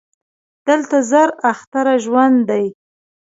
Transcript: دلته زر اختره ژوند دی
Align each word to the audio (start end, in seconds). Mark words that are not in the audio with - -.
دلته 0.67 0.97
زر 1.09 1.29
اختره 1.51 1.93
ژوند 2.03 2.37
دی 2.49 2.65